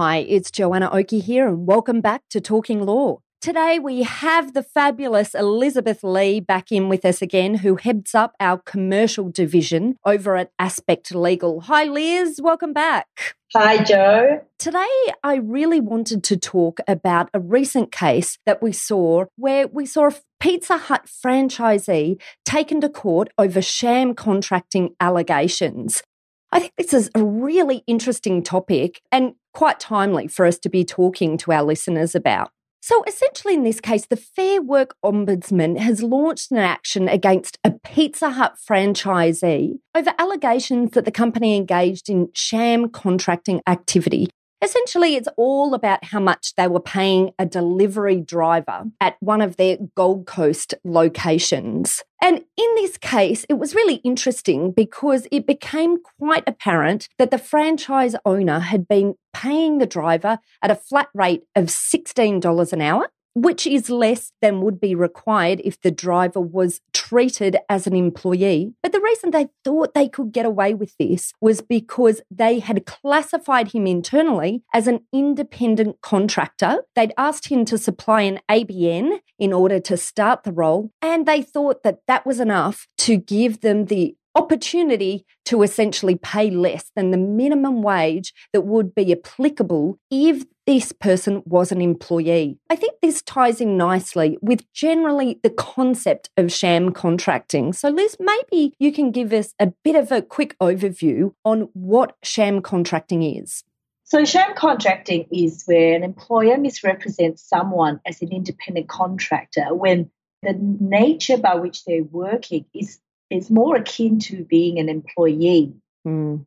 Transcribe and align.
Hi, 0.00 0.18
it's 0.18 0.52
Joanna 0.52 0.88
Oakey 0.92 1.18
here, 1.18 1.48
and 1.48 1.66
welcome 1.66 2.00
back 2.00 2.22
to 2.30 2.40
Talking 2.40 2.86
Law. 2.86 3.18
Today, 3.40 3.80
we 3.80 4.04
have 4.04 4.54
the 4.54 4.62
fabulous 4.62 5.34
Elizabeth 5.34 6.04
Lee 6.04 6.38
back 6.38 6.70
in 6.70 6.88
with 6.88 7.04
us 7.04 7.20
again, 7.20 7.56
who 7.56 7.74
heads 7.74 8.14
up 8.14 8.36
our 8.38 8.58
commercial 8.58 9.28
division 9.28 9.96
over 10.04 10.36
at 10.36 10.52
Aspect 10.56 11.12
Legal. 11.12 11.62
Hi, 11.62 11.82
Liz. 11.82 12.38
Welcome 12.40 12.72
back. 12.72 13.08
Hi, 13.56 13.82
Joe. 13.82 14.44
Today, 14.60 14.86
I 15.24 15.34
really 15.34 15.80
wanted 15.80 16.22
to 16.22 16.36
talk 16.36 16.78
about 16.86 17.28
a 17.34 17.40
recent 17.40 17.90
case 17.90 18.38
that 18.46 18.62
we 18.62 18.70
saw 18.70 19.24
where 19.34 19.66
we 19.66 19.84
saw 19.84 20.10
a 20.10 20.14
Pizza 20.38 20.76
Hut 20.76 21.06
franchisee 21.06 22.22
taken 22.44 22.80
to 22.82 22.88
court 22.88 23.30
over 23.36 23.60
sham 23.60 24.14
contracting 24.14 24.94
allegations. 25.00 26.04
I 26.50 26.60
think 26.60 26.72
this 26.78 26.94
is 26.94 27.10
a 27.14 27.22
really 27.22 27.82
interesting 27.86 28.42
topic 28.42 29.02
and 29.12 29.34
quite 29.58 29.80
timely 29.80 30.28
for 30.28 30.46
us 30.46 30.56
to 30.56 30.68
be 30.68 30.84
talking 30.84 31.36
to 31.36 31.50
our 31.50 31.64
listeners 31.64 32.14
about. 32.14 32.52
So, 32.80 33.02
essentially, 33.08 33.54
in 33.54 33.64
this 33.64 33.80
case, 33.80 34.06
the 34.06 34.16
Fair 34.16 34.62
Work 34.62 34.94
Ombudsman 35.04 35.78
has 35.78 36.00
launched 36.00 36.52
an 36.52 36.58
action 36.58 37.08
against 37.08 37.58
a 37.64 37.72
Pizza 37.72 38.30
Hut 38.30 38.54
franchisee 38.70 39.80
over 39.96 40.14
allegations 40.16 40.92
that 40.92 41.04
the 41.04 41.10
company 41.10 41.56
engaged 41.56 42.08
in 42.08 42.28
sham 42.34 42.88
contracting 42.88 43.60
activity 43.66 44.28
Essentially, 44.60 45.14
it's 45.14 45.28
all 45.36 45.72
about 45.72 46.04
how 46.04 46.18
much 46.18 46.54
they 46.56 46.66
were 46.66 46.80
paying 46.80 47.30
a 47.38 47.46
delivery 47.46 48.20
driver 48.20 48.84
at 49.00 49.16
one 49.20 49.40
of 49.40 49.56
their 49.56 49.78
Gold 49.94 50.26
Coast 50.26 50.74
locations. 50.84 52.02
And 52.20 52.38
in 52.56 52.74
this 52.74 52.98
case, 52.98 53.46
it 53.48 53.54
was 53.54 53.76
really 53.76 53.96
interesting 53.96 54.72
because 54.72 55.28
it 55.30 55.46
became 55.46 55.98
quite 56.18 56.42
apparent 56.48 57.08
that 57.18 57.30
the 57.30 57.38
franchise 57.38 58.16
owner 58.24 58.58
had 58.58 58.88
been 58.88 59.14
paying 59.32 59.78
the 59.78 59.86
driver 59.86 60.38
at 60.60 60.72
a 60.72 60.74
flat 60.74 61.08
rate 61.14 61.44
of 61.54 61.66
$16 61.66 62.72
an 62.72 62.80
hour 62.80 63.08
which 63.34 63.66
is 63.66 63.90
less 63.90 64.32
than 64.42 64.60
would 64.60 64.80
be 64.80 64.94
required 64.94 65.60
if 65.64 65.80
the 65.80 65.90
driver 65.90 66.40
was 66.40 66.80
treated 66.92 67.56
as 67.68 67.86
an 67.86 67.94
employee. 67.94 68.74
But 68.82 68.92
the 68.92 69.00
reason 69.00 69.30
they 69.30 69.48
thought 69.64 69.94
they 69.94 70.08
could 70.08 70.32
get 70.32 70.44
away 70.44 70.74
with 70.74 70.96
this 70.98 71.32
was 71.40 71.60
because 71.60 72.20
they 72.30 72.58
had 72.58 72.86
classified 72.86 73.72
him 73.72 73.86
internally 73.86 74.62
as 74.74 74.86
an 74.86 75.00
independent 75.12 76.00
contractor. 76.02 76.84
They'd 76.94 77.14
asked 77.16 77.48
him 77.48 77.64
to 77.66 77.78
supply 77.78 78.22
an 78.22 78.40
ABN 78.50 79.20
in 79.38 79.52
order 79.52 79.78
to 79.80 79.96
start 79.96 80.42
the 80.42 80.52
role, 80.52 80.90
and 81.00 81.24
they 81.24 81.42
thought 81.42 81.82
that 81.84 82.00
that 82.08 82.26
was 82.26 82.40
enough 82.40 82.88
to 82.98 83.16
give 83.16 83.60
them 83.60 83.86
the 83.86 84.16
opportunity 84.38 85.26
to 85.46 85.62
essentially 85.62 86.14
pay 86.14 86.50
less 86.50 86.90
than 86.94 87.10
the 87.10 87.18
minimum 87.18 87.82
wage 87.82 88.32
that 88.52 88.62
would 88.62 88.94
be 88.94 89.12
applicable 89.12 89.98
if 90.10 90.44
this 90.64 90.92
person 90.92 91.42
was 91.44 91.72
an 91.72 91.80
employee. 91.80 92.58
I 92.70 92.76
think 92.76 92.94
this 93.02 93.22
ties 93.22 93.60
in 93.60 93.76
nicely 93.76 94.38
with 94.40 94.70
generally 94.72 95.40
the 95.42 95.50
concept 95.50 96.30
of 96.36 96.52
sham 96.52 96.92
contracting. 96.92 97.72
So, 97.72 97.88
Liz, 97.88 98.16
maybe 98.20 98.74
you 98.78 98.92
can 98.92 99.10
give 99.10 99.32
us 99.32 99.54
a 99.58 99.72
bit 99.82 99.96
of 99.96 100.12
a 100.12 100.22
quick 100.22 100.56
overview 100.60 101.32
on 101.44 101.70
what 101.72 102.16
sham 102.22 102.60
contracting 102.62 103.22
is. 103.22 103.64
So, 104.04 104.24
sham 104.24 104.54
contracting 104.54 105.26
is 105.32 105.64
where 105.66 105.96
an 105.96 106.04
employer 106.04 106.58
misrepresents 106.58 107.42
someone 107.42 108.00
as 108.06 108.22
an 108.22 108.30
independent 108.30 108.88
contractor 108.88 109.74
when 109.74 110.10
the 110.42 110.54
nature 110.60 111.38
by 111.38 111.56
which 111.56 111.84
they're 111.84 112.04
working 112.04 112.66
is, 112.74 113.00
is 113.30 113.50
more 113.50 113.76
akin 113.76 114.18
to 114.20 114.44
being 114.44 114.78
an 114.78 114.88
employee. 114.88 115.74
Mm. 116.06 116.44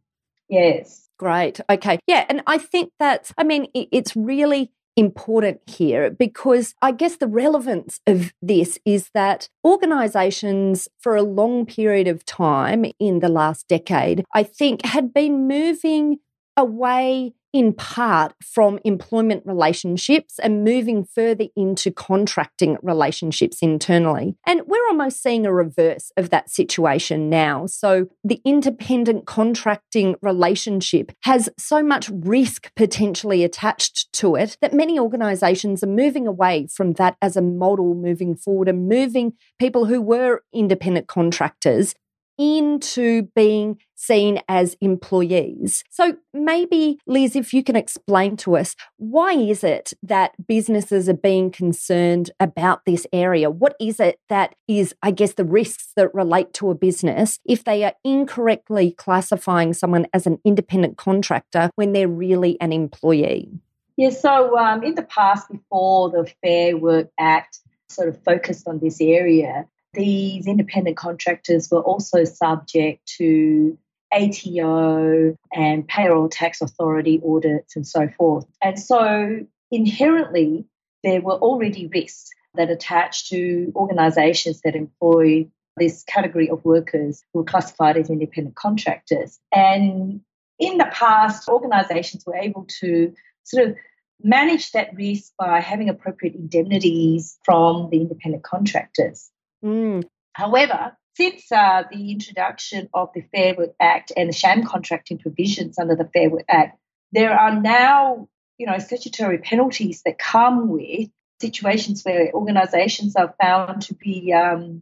Yes. 0.49 1.07
Great. 1.17 1.59
Okay. 1.69 1.99
Yeah. 2.07 2.25
And 2.29 2.41
I 2.47 2.57
think 2.57 2.91
that's, 2.99 3.33
I 3.37 3.43
mean, 3.43 3.67
it's 3.73 4.15
really 4.15 4.71
important 4.97 5.61
here 5.67 6.09
because 6.09 6.73
I 6.81 6.91
guess 6.91 7.17
the 7.17 7.27
relevance 7.27 8.01
of 8.05 8.33
this 8.41 8.77
is 8.85 9.09
that 9.13 9.47
organizations 9.65 10.87
for 10.99 11.15
a 11.15 11.23
long 11.23 11.65
period 11.65 12.07
of 12.07 12.25
time 12.25 12.85
in 12.99 13.19
the 13.19 13.29
last 13.29 13.67
decade, 13.67 14.25
I 14.33 14.43
think, 14.43 14.85
had 14.85 15.13
been 15.13 15.47
moving 15.47 16.19
away 16.57 17.33
in 17.53 17.73
part 17.73 18.33
from 18.43 18.79
employment 18.83 19.43
relationships 19.45 20.39
and 20.39 20.63
moving 20.63 21.03
further 21.03 21.45
into 21.55 21.91
contracting 21.91 22.77
relationships 22.81 23.59
internally. 23.61 24.35
And 24.45 24.61
we're 24.67 24.87
almost 24.87 25.21
seeing 25.21 25.45
a 25.45 25.53
reverse 25.53 26.11
of 26.17 26.29
that 26.29 26.49
situation 26.49 27.29
now. 27.29 27.65
So 27.65 28.07
the 28.23 28.41
independent 28.45 29.25
contracting 29.25 30.15
relationship 30.21 31.11
has 31.23 31.49
so 31.57 31.83
much 31.83 32.09
risk 32.09 32.71
potentially 32.75 33.43
attached 33.43 34.11
to 34.13 34.35
it 34.35 34.57
that 34.61 34.73
many 34.73 34.99
organizations 34.99 35.83
are 35.83 35.87
moving 35.87 36.27
away 36.27 36.67
from 36.67 36.93
that 36.93 37.17
as 37.21 37.35
a 37.35 37.41
model 37.41 37.95
moving 37.95 38.35
forward 38.35 38.67
and 38.67 38.87
moving 38.87 39.33
people 39.59 39.85
who 39.85 40.01
were 40.01 40.41
independent 40.53 41.07
contractors 41.07 41.95
into 42.41 43.21
being 43.35 43.77
seen 43.93 44.39
as 44.49 44.75
employees. 44.81 45.83
So 45.91 46.15
maybe, 46.33 46.97
Liz, 47.05 47.35
if 47.35 47.53
you 47.53 47.63
can 47.63 47.75
explain 47.75 48.35
to 48.37 48.57
us, 48.57 48.75
why 48.97 49.33
is 49.33 49.63
it 49.63 49.93
that 50.01 50.33
businesses 50.47 51.07
are 51.07 51.13
being 51.13 51.51
concerned 51.51 52.31
about 52.39 52.85
this 52.85 53.05
area? 53.13 53.51
What 53.51 53.75
is 53.79 53.99
it 53.99 54.19
that 54.29 54.55
is, 54.67 54.95
I 55.03 55.11
guess, 55.11 55.33
the 55.33 55.45
risks 55.45 55.89
that 55.95 56.15
relate 56.15 56.51
to 56.55 56.71
a 56.71 56.75
business 56.75 57.37
if 57.45 57.63
they 57.63 57.83
are 57.83 57.93
incorrectly 58.03 58.93
classifying 58.93 59.75
someone 59.75 60.07
as 60.11 60.25
an 60.25 60.39
independent 60.43 60.97
contractor 60.97 61.69
when 61.75 61.93
they're 61.93 62.07
really 62.07 62.59
an 62.59 62.73
employee? 62.73 63.51
Yeah, 63.97 64.09
so 64.09 64.57
um, 64.57 64.81
in 64.81 64.95
the 64.95 65.03
past, 65.03 65.47
before 65.47 66.09
the 66.09 66.27
Fair 66.41 66.75
Work 66.75 67.11
Act 67.19 67.59
sort 67.87 68.07
of 68.09 68.23
focused 68.23 68.67
on 68.67 68.79
this 68.79 68.99
area, 68.99 69.67
these 69.93 70.47
independent 70.47 70.97
contractors 70.97 71.69
were 71.69 71.81
also 71.81 72.23
subject 72.23 73.05
to 73.17 73.77
ATO 74.13 75.37
and 75.53 75.87
payroll 75.87 76.29
tax 76.29 76.61
authority 76.61 77.21
audits 77.25 77.75
and 77.75 77.87
so 77.87 78.07
forth. 78.09 78.45
And 78.61 78.79
so 78.79 79.45
inherently, 79.71 80.65
there 81.03 81.21
were 81.21 81.35
already 81.35 81.87
risks 81.87 82.29
that 82.55 82.69
attached 82.69 83.29
to 83.29 83.71
organizations 83.75 84.61
that 84.61 84.75
employ 84.75 85.47
this 85.77 86.03
category 86.03 86.49
of 86.49 86.63
workers 86.65 87.23
who 87.33 87.41
are 87.41 87.45
classified 87.45 87.97
as 87.97 88.09
independent 88.09 88.55
contractors. 88.55 89.39
And 89.53 90.21
in 90.59 90.77
the 90.77 90.89
past, 90.91 91.47
organizations 91.47 92.25
were 92.25 92.35
able 92.35 92.65
to 92.81 93.13
sort 93.43 93.69
of 93.69 93.75
manage 94.21 94.71
that 94.73 94.93
risk 94.95 95.31
by 95.39 95.61
having 95.61 95.89
appropriate 95.89 96.35
indemnities 96.35 97.39
from 97.43 97.89
the 97.89 98.01
independent 98.01 98.43
contractors. 98.43 99.31
Mm. 99.63 100.03
However, 100.33 100.97
since 101.15 101.51
uh, 101.51 101.83
the 101.91 102.11
introduction 102.11 102.89
of 102.93 103.09
the 103.13 103.21
Fair 103.33 103.55
Work 103.55 103.75
Act 103.79 104.11
and 104.15 104.29
the 104.29 104.33
sham 104.33 104.63
contracting 104.63 105.19
provisions 105.19 105.77
under 105.77 105.95
the 105.95 106.09
Fair 106.13 106.29
Work 106.29 106.45
Act, 106.47 106.79
there 107.11 107.37
are 107.37 107.59
now, 107.59 108.27
you 108.57 108.65
know, 108.65 108.77
statutory 108.79 109.39
penalties 109.39 110.01
that 110.05 110.17
come 110.17 110.69
with 110.69 111.09
situations 111.41 112.03
where 112.03 112.31
organisations 112.33 113.15
are 113.15 113.33
found 113.41 113.81
to 113.83 113.95
be 113.95 114.31
um, 114.31 114.81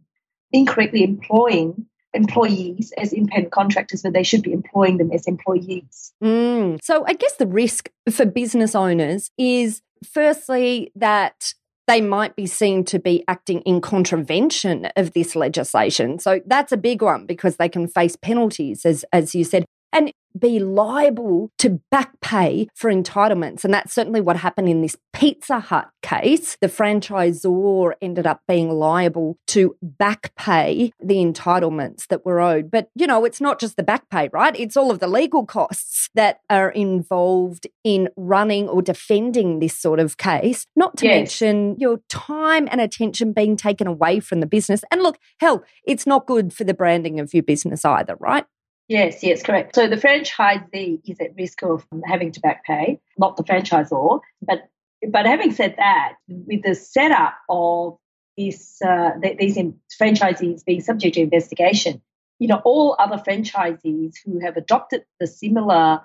incorrectly 0.52 1.04
employing 1.04 1.88
employees 2.14 2.92
as 2.98 3.14
independent 3.14 3.52
contractors 3.52 4.04
when 4.04 4.14
they 4.14 4.24
should 4.24 4.42
be 4.42 4.52
employing 4.52 4.98
them 4.98 5.12
as 5.12 5.28
employees. 5.28 6.14
Mm. 6.24 6.80
So 6.82 7.06
I 7.08 7.14
guess 7.14 7.36
the 7.36 7.48
risk 7.48 7.90
for 8.12 8.26
business 8.26 8.76
owners 8.76 9.32
is 9.38 9.82
firstly 10.04 10.92
that 10.96 11.54
they 11.90 12.02
might 12.02 12.36
be 12.36 12.46
seen 12.46 12.86
to 12.86 13.00
be 13.00 13.24
acting 13.28 13.62
in 13.62 13.82
contravention 13.82 14.90
of 14.96 15.14
this 15.14 15.36
legislation. 15.36 16.20
So 16.20 16.40
that's 16.46 16.72
a 16.72 16.78
big 16.78 17.02
one 17.02 17.26
because 17.26 17.58
they 17.58 17.68
can 17.68 17.88
face 17.88 18.16
penalties, 18.16 18.86
as, 18.86 19.04
as 19.12 19.34
you 19.34 19.44
said. 19.44 19.66
And 19.92 20.12
be 20.38 20.60
liable 20.60 21.52
to 21.58 21.82
back 21.90 22.20
pay 22.22 22.68
for 22.76 22.92
entitlements. 22.92 23.64
And 23.66 23.74
that's 23.74 23.94
certainly 23.94 24.22
what 24.22 24.38
happened 24.38 24.70
in 24.70 24.82
this 24.82 24.96
Pizza 25.12 25.60
Hut 25.60 25.90
case. 26.02 26.58
The 26.62 26.68
franchisor 26.68 27.94
ended 28.02 28.28
up 28.28 28.42
being 28.48 28.70
liable 28.70 29.38
to 29.48 29.76
back 29.82 30.34
pay 30.36 30.94
the 31.04 31.16
entitlements 31.16 32.08
that 32.08 32.26
were 32.26 32.40
owed. 32.40 32.70
But, 32.70 32.90
you 32.96 33.08
know, 33.08 33.26
it's 33.26 33.42
not 33.42 33.60
just 33.60 33.76
the 33.76 33.84
back 33.84 34.10
pay, 34.10 34.30
right? 34.32 34.56
It's 34.58 34.78
all 34.78 34.92
of 34.92 35.00
the 35.00 35.08
legal 35.08 35.46
costs 35.46 36.10
that 36.16 36.40
are 36.50 36.70
involved 36.70 37.68
in 37.84 38.10
running 38.16 38.70
or 38.70 38.82
defending 38.82 39.60
this 39.60 39.78
sort 39.78 40.00
of 40.00 40.18
case, 40.18 40.66
not 40.76 40.98
to 40.98 41.06
yes. 41.06 41.16
mention 41.16 41.76
your 41.80 42.00
time 42.08 42.68
and 42.72 42.82
attention 42.82 43.34
being 43.34 43.58
taken 43.58 43.88
away 43.88 44.20
from 44.20 44.40
the 44.40 44.46
business. 44.46 44.84
And 44.92 45.02
look, 45.02 45.18
hell, 45.40 45.64
it's 45.84 46.06
not 46.06 46.28
good 46.28 46.54
for 46.54 46.64
the 46.64 46.74
branding 46.74 47.20
of 47.20 47.34
your 47.34 47.44
business 47.44 47.84
either, 47.84 48.16
right? 48.20 48.46
Yes, 48.90 49.22
yes, 49.22 49.44
correct. 49.44 49.76
So 49.76 49.88
the 49.88 49.98
franchisee 49.98 51.00
is 51.08 51.20
at 51.22 51.36
risk 51.38 51.62
of 51.62 51.86
having 52.06 52.32
to 52.32 52.40
back 52.40 52.66
pay, 52.66 53.00
not 53.20 53.38
the 53.38 53.44
franchisor. 53.44 54.20
But 54.42 54.68
but 55.08 55.28
having 55.28 55.54
said 55.54 55.76
that, 55.78 56.16
with 56.28 56.64
the 56.64 56.74
setup 56.74 57.36
of 57.48 57.98
this 58.36 58.82
uh, 58.82 59.12
these 59.38 59.60
franchisees 60.02 60.66
being 60.66 60.82
subject 60.82 61.16
to 61.16 61.22
investigation, 61.22 62.02
you 62.40 62.48
know, 62.48 62.62
all 62.66 62.96
other 62.98 63.18
franchisees 63.18 64.16
who 64.26 64.40
have 64.40 64.58
adopted 64.58 65.06
the 65.20 65.28
similar 65.28 66.02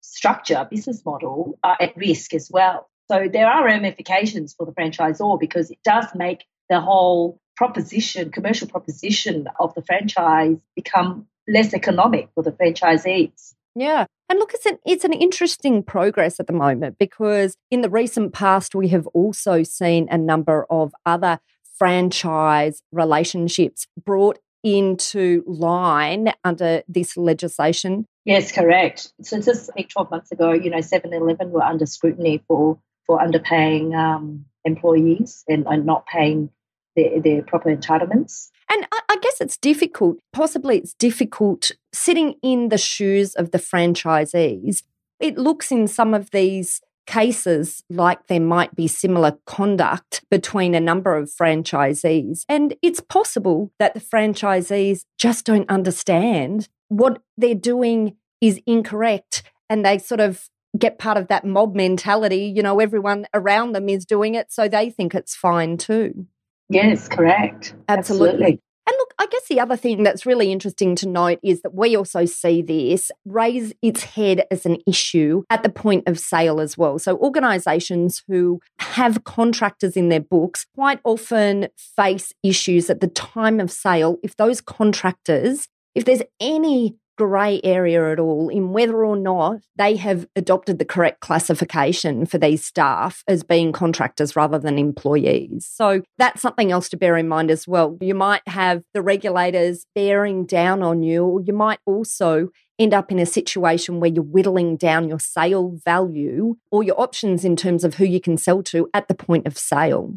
structure 0.00 0.66
business 0.70 1.04
model 1.04 1.58
are 1.64 1.76
at 1.80 1.96
risk 1.96 2.32
as 2.32 2.48
well. 2.48 2.88
So 3.10 3.28
there 3.30 3.48
are 3.48 3.64
ramifications 3.64 4.54
for 4.54 4.64
the 4.64 4.72
franchisor 4.72 5.40
because 5.40 5.72
it 5.72 5.78
does 5.84 6.06
make 6.14 6.44
the 6.68 6.80
whole 6.80 7.40
proposition, 7.56 8.30
commercial 8.30 8.68
proposition 8.68 9.48
of 9.58 9.74
the 9.74 9.82
franchise 9.82 10.56
become 10.76 11.26
less 11.50 11.74
economic 11.74 12.28
for 12.34 12.42
the 12.42 12.52
franchisees. 12.52 13.54
Yeah. 13.74 14.06
And 14.28 14.38
look, 14.38 14.52
it's 14.54 14.66
an, 14.66 14.78
it's 14.86 15.04
an 15.04 15.12
interesting 15.12 15.82
progress 15.82 16.40
at 16.40 16.46
the 16.46 16.52
moment 16.52 16.96
because 16.98 17.56
in 17.70 17.82
the 17.82 17.90
recent 17.90 18.32
past, 18.32 18.74
we 18.74 18.88
have 18.88 19.06
also 19.08 19.62
seen 19.62 20.08
a 20.10 20.18
number 20.18 20.66
of 20.70 20.92
other 21.04 21.40
franchise 21.76 22.82
relationships 22.92 23.86
brought 24.04 24.38
into 24.62 25.42
line 25.46 26.32
under 26.44 26.82
this 26.86 27.16
legislation. 27.16 28.06
Yes, 28.24 28.52
correct. 28.52 29.12
So 29.22 29.40
just 29.40 29.72
think 29.72 29.88
12 29.88 30.10
months 30.10 30.32
ago, 30.32 30.52
you 30.52 30.70
know, 30.70 30.78
7-Eleven 30.78 31.50
were 31.50 31.62
under 31.62 31.86
scrutiny 31.86 32.42
for, 32.46 32.78
for 33.06 33.18
underpaying 33.18 33.96
um, 33.96 34.44
employees 34.64 35.42
and, 35.48 35.66
and 35.66 35.86
not 35.86 36.06
paying 36.06 36.50
their, 36.96 37.20
their 37.20 37.42
proper 37.42 37.74
entitlements. 37.74 38.50
And 38.68 38.86
I, 39.10 39.16
guess 39.16 39.40
it's 39.40 39.56
difficult, 39.56 40.18
possibly 40.32 40.78
it's 40.78 40.94
difficult 40.94 41.72
sitting 41.92 42.34
in 42.42 42.68
the 42.68 42.78
shoes 42.78 43.34
of 43.34 43.50
the 43.50 43.58
franchisees. 43.58 44.82
It 45.18 45.36
looks 45.36 45.72
in 45.72 45.88
some 45.88 46.14
of 46.14 46.30
these 46.30 46.80
cases 47.06 47.82
like 47.90 48.28
there 48.28 48.40
might 48.40 48.74
be 48.76 48.86
similar 48.86 49.36
conduct 49.44 50.24
between 50.30 50.74
a 50.74 50.80
number 50.80 51.16
of 51.16 51.28
franchisees. 51.28 52.44
And 52.48 52.76
it's 52.82 53.00
possible 53.00 53.72
that 53.80 53.94
the 53.94 54.00
franchisees 54.00 55.04
just 55.18 55.44
don't 55.44 55.68
understand 55.68 56.68
what 56.88 57.20
they're 57.36 57.54
doing 57.54 58.16
is 58.40 58.60
incorrect 58.66 59.42
and 59.68 59.84
they 59.84 59.98
sort 59.98 60.20
of 60.20 60.48
get 60.78 60.98
part 60.98 61.16
of 61.16 61.28
that 61.28 61.44
mob 61.44 61.74
mentality. 61.74 62.52
You 62.54 62.62
know, 62.62 62.78
everyone 62.78 63.26
around 63.34 63.72
them 63.72 63.88
is 63.88 64.04
doing 64.04 64.34
it, 64.36 64.52
so 64.52 64.68
they 64.68 64.90
think 64.90 65.14
it's 65.14 65.34
fine 65.34 65.76
too. 65.76 66.26
Yes, 66.68 67.08
correct. 67.08 67.74
Absolutely. 67.88 68.28
Absolutely. 68.28 68.60
And 68.86 68.96
look, 68.98 69.14
I 69.18 69.26
guess 69.26 69.46
the 69.48 69.60
other 69.60 69.76
thing 69.76 70.02
that's 70.02 70.26
really 70.26 70.50
interesting 70.50 70.96
to 70.96 71.08
note 71.08 71.38
is 71.42 71.62
that 71.62 71.74
we 71.74 71.96
also 71.96 72.24
see 72.24 72.62
this 72.62 73.10
raise 73.24 73.72
its 73.82 74.02
head 74.02 74.44
as 74.50 74.66
an 74.66 74.78
issue 74.86 75.42
at 75.50 75.62
the 75.62 75.68
point 75.68 76.08
of 76.08 76.18
sale 76.18 76.60
as 76.60 76.76
well. 76.76 76.98
So, 76.98 77.16
organisations 77.18 78.22
who 78.26 78.60
have 78.78 79.24
contractors 79.24 79.96
in 79.96 80.08
their 80.08 80.20
books 80.20 80.66
quite 80.74 81.00
often 81.04 81.68
face 81.76 82.32
issues 82.42 82.90
at 82.90 83.00
the 83.00 83.08
time 83.08 83.60
of 83.60 83.70
sale 83.70 84.18
if 84.22 84.36
those 84.36 84.60
contractors, 84.60 85.68
if 85.94 86.04
there's 86.04 86.22
any 86.40 86.96
grey 87.20 87.60
area 87.62 88.10
at 88.10 88.18
all 88.18 88.48
in 88.48 88.72
whether 88.72 89.04
or 89.04 89.14
not 89.14 89.60
they 89.76 89.94
have 89.96 90.26
adopted 90.34 90.78
the 90.78 90.86
correct 90.86 91.20
classification 91.20 92.24
for 92.24 92.38
these 92.38 92.64
staff 92.64 93.22
as 93.28 93.42
being 93.42 93.72
contractors 93.72 94.34
rather 94.34 94.58
than 94.58 94.78
employees. 94.78 95.68
So 95.70 96.00
that's 96.16 96.40
something 96.40 96.72
else 96.72 96.88
to 96.88 96.96
bear 96.96 97.18
in 97.18 97.28
mind 97.28 97.50
as 97.50 97.68
well. 97.68 97.98
You 98.00 98.14
might 98.14 98.40
have 98.46 98.84
the 98.94 99.02
regulators 99.02 99.84
bearing 99.94 100.46
down 100.46 100.82
on 100.82 101.02
you, 101.02 101.22
or 101.26 101.42
you 101.42 101.52
might 101.52 101.80
also 101.84 102.48
end 102.78 102.94
up 102.94 103.12
in 103.12 103.18
a 103.18 103.26
situation 103.26 104.00
where 104.00 104.10
you're 104.10 104.24
whittling 104.24 104.78
down 104.78 105.06
your 105.06 105.20
sale 105.20 105.78
value 105.84 106.56
or 106.70 106.82
your 106.82 106.98
options 106.98 107.44
in 107.44 107.54
terms 107.54 107.84
of 107.84 107.96
who 107.96 108.06
you 108.06 108.22
can 108.22 108.38
sell 108.38 108.62
to 108.62 108.88
at 108.94 109.08
the 109.08 109.14
point 109.14 109.46
of 109.46 109.58
sale. 109.58 110.14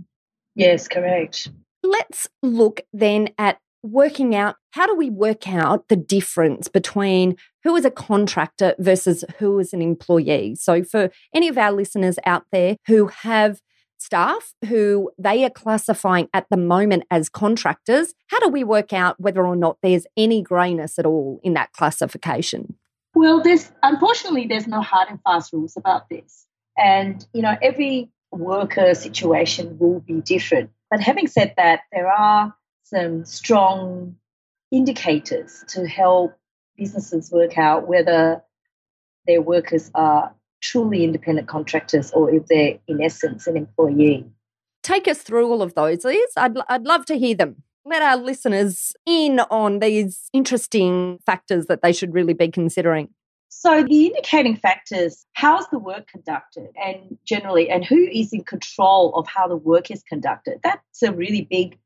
Yes, 0.55 0.87
correct. 0.87 1.49
Let's 1.83 2.29
look 2.41 2.79
then 2.93 3.31
at 3.37 3.59
working 3.83 4.33
out 4.33 4.55
how 4.71 4.87
do 4.87 4.95
we 4.95 5.09
work 5.09 5.47
out 5.47 5.89
the 5.89 5.95
difference 5.95 6.67
between 6.67 7.35
who 7.63 7.75
is 7.75 7.85
a 7.85 7.91
contractor 7.91 8.75
versus 8.79 9.23
who 9.37 9.59
is 9.59 9.73
an 9.73 9.81
employee. 9.81 10.55
So, 10.55 10.83
for 10.83 11.11
any 11.33 11.49
of 11.49 11.57
our 11.57 11.71
listeners 11.71 12.17
out 12.25 12.45
there 12.51 12.77
who 12.87 13.07
have 13.07 13.59
staff 13.97 14.53
who 14.67 15.09
they 15.17 15.45
are 15.45 15.49
classifying 15.49 16.27
at 16.33 16.45
the 16.49 16.57
moment 16.57 17.03
as 17.09 17.29
contractors, 17.29 18.13
how 18.27 18.39
do 18.39 18.49
we 18.49 18.63
work 18.63 18.91
out 18.91 19.19
whether 19.19 19.45
or 19.45 19.55
not 19.55 19.77
there's 19.81 20.05
any 20.17 20.41
greyness 20.41 20.99
at 20.99 21.05
all 21.05 21.39
in 21.43 21.53
that 21.53 21.71
classification? 21.73 22.75
Well, 23.15 23.41
there's 23.41 23.71
unfortunately 23.81 24.47
there's 24.47 24.67
no 24.67 24.81
hard 24.81 25.09
and 25.09 25.19
fast 25.23 25.53
rules 25.53 25.77
about 25.77 26.09
this. 26.09 26.45
And 26.77 27.25
you 27.33 27.41
know, 27.41 27.55
every 27.61 28.09
worker 28.31 28.93
situation 28.95 29.77
will 29.79 29.99
be 29.99 30.21
different. 30.21 30.71
But 30.89 30.99
having 30.99 31.27
said 31.27 31.53
that, 31.57 31.81
there 31.91 32.07
are 32.07 32.53
some 32.83 33.25
strong 33.25 34.15
indicators 34.71 35.63
to 35.69 35.87
help 35.87 36.37
businesses 36.77 37.31
work 37.31 37.57
out 37.57 37.87
whether 37.87 38.43
their 39.27 39.41
workers 39.41 39.91
are 39.93 40.33
truly 40.61 41.03
independent 41.03 41.47
contractors 41.47 42.11
or 42.11 42.33
if 42.33 42.45
they're, 42.47 42.79
in 42.87 43.01
essence, 43.01 43.47
an 43.47 43.57
employee. 43.57 44.25
Take 44.81 45.07
us 45.07 45.21
through 45.21 45.49
all 45.49 45.61
of 45.61 45.75
those, 45.75 46.03
Liz. 46.03 46.31
I'd, 46.37 46.57
I'd 46.67 46.83
love 46.83 47.05
to 47.05 47.17
hear 47.17 47.35
them. 47.35 47.63
Let 47.85 48.01
our 48.01 48.17
listeners 48.17 48.93
in 49.05 49.39
on 49.41 49.79
these 49.79 50.29
interesting 50.33 51.19
factors 51.25 51.65
that 51.67 51.81
they 51.81 51.91
should 51.91 52.13
really 52.13 52.33
be 52.33 52.49
considering. 52.49 53.09
So, 53.49 53.83
the 53.83 54.07
indicating 54.07 54.57
factors 54.57 55.25
how's 55.33 55.67
the 55.69 55.79
work 55.79 56.07
conducted, 56.07 56.69
and 56.83 57.17
generally, 57.25 57.69
and 57.69 57.85
who 57.85 58.07
is 58.11 58.33
in 58.33 58.43
control 58.43 59.13
of 59.15 59.27
how 59.27 59.47
the 59.47 59.55
work 59.55 59.91
is 59.91 60.01
conducted? 60.03 60.59
That's 60.63 61.03
a 61.03 61.13
really 61.13 61.47
big 61.49 61.77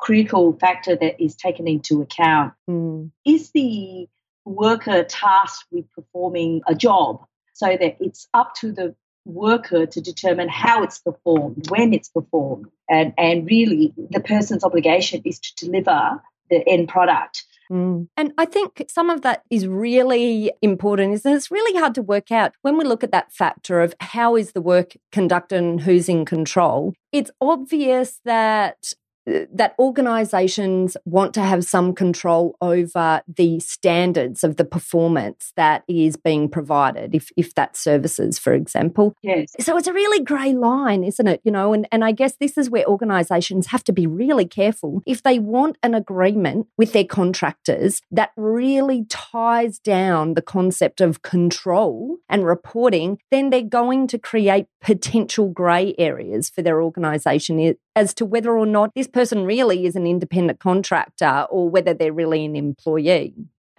critical 0.00 0.56
factor 0.58 0.96
that 0.96 1.22
is 1.22 1.36
taken 1.36 1.68
into 1.68 2.00
account. 2.00 2.52
Mm. 2.68 3.10
Is 3.24 3.50
the 3.52 4.08
worker 4.44 5.04
tasked 5.04 5.66
with 5.70 5.90
performing 5.92 6.62
a 6.66 6.74
job 6.74 7.24
so 7.52 7.66
that 7.66 7.96
it's 8.00 8.26
up 8.34 8.54
to 8.56 8.72
the 8.72 8.94
worker 9.26 9.86
to 9.86 10.00
determine 10.00 10.48
how 10.48 10.82
it's 10.82 10.98
performed, 10.98 11.66
when 11.68 11.92
it's 11.92 12.08
performed, 12.08 12.66
and, 12.88 13.12
and 13.18 13.46
really 13.46 13.92
the 14.10 14.20
person's 14.20 14.64
obligation 14.64 15.20
is 15.24 15.38
to 15.38 15.66
deliver 15.66 16.22
the 16.48 16.66
end 16.66 16.88
product. 16.88 17.44
Mm. 17.70 18.08
And 18.16 18.32
I 18.36 18.46
think 18.46 18.84
some 18.88 19.10
of 19.10 19.22
that 19.22 19.44
is 19.48 19.68
really 19.68 20.50
important, 20.60 21.14
isn't 21.14 21.32
it? 21.32 21.36
It's 21.36 21.50
really 21.50 21.78
hard 21.78 21.94
to 21.94 22.02
work 22.02 22.32
out 22.32 22.52
when 22.62 22.76
we 22.76 22.84
look 22.84 23.04
at 23.04 23.12
that 23.12 23.32
factor 23.32 23.80
of 23.80 23.94
how 24.00 24.34
is 24.34 24.52
the 24.52 24.60
work 24.60 24.96
conducted 25.12 25.58
and 25.58 25.80
who's 25.80 26.08
in 26.08 26.24
control. 26.24 26.94
It's 27.12 27.30
obvious 27.40 28.20
that 28.24 28.92
that 29.26 29.74
organizations 29.78 30.96
want 31.04 31.34
to 31.34 31.42
have 31.42 31.64
some 31.64 31.94
control 31.94 32.56
over 32.60 33.22
the 33.28 33.60
standards 33.60 34.42
of 34.42 34.56
the 34.56 34.64
performance 34.64 35.52
that 35.56 35.84
is 35.88 36.16
being 36.16 36.48
provided 36.48 37.14
if 37.14 37.30
if 37.36 37.54
that 37.54 37.76
services 37.76 38.38
for 38.38 38.52
example. 38.52 39.14
Yes. 39.22 39.54
So 39.60 39.76
it's 39.76 39.86
a 39.86 39.92
really 39.92 40.22
grey 40.24 40.52
line 40.52 41.04
isn't 41.04 41.26
it? 41.26 41.40
You 41.44 41.52
know 41.52 41.72
and 41.72 41.86
and 41.92 42.04
I 42.04 42.12
guess 42.12 42.36
this 42.36 42.56
is 42.56 42.70
where 42.70 42.84
organizations 42.86 43.68
have 43.68 43.84
to 43.84 43.92
be 43.92 44.06
really 44.06 44.46
careful. 44.46 45.02
If 45.06 45.22
they 45.22 45.38
want 45.38 45.76
an 45.82 45.94
agreement 45.94 46.66
with 46.78 46.92
their 46.92 47.04
contractors 47.04 48.00
that 48.10 48.30
really 48.36 49.04
ties 49.08 49.78
down 49.78 50.34
the 50.34 50.42
concept 50.42 51.00
of 51.00 51.22
control 51.22 52.16
and 52.28 52.46
reporting 52.46 53.18
then 53.30 53.50
they're 53.50 53.62
going 53.62 54.06
to 54.08 54.18
create 54.18 54.66
potential 54.80 55.48
grey 55.48 55.94
areas 55.98 56.48
for 56.48 56.62
their 56.62 56.82
organization 56.82 57.60
as 57.96 58.14
to 58.14 58.24
whether 58.24 58.56
or 58.56 58.66
not 58.66 58.92
this 58.94 59.08
person 59.08 59.44
really 59.44 59.86
is 59.86 59.96
an 59.96 60.06
independent 60.06 60.60
contractor 60.60 61.46
or 61.50 61.68
whether 61.68 61.92
they're 61.92 62.12
really 62.12 62.44
an 62.44 62.56
employee. 62.56 63.34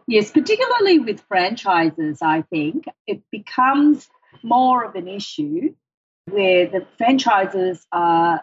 Yes, 0.07 0.31
particularly 0.31 0.99
with 0.99 1.21
franchises, 1.27 2.19
I 2.21 2.41
think 2.43 2.85
it 3.07 3.21
becomes 3.31 4.09
more 4.43 4.83
of 4.83 4.95
an 4.95 5.07
issue 5.07 5.73
where 6.25 6.67
the 6.67 6.85
franchises 6.97 7.85
are 7.91 8.41